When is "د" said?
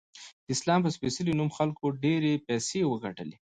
0.45-0.47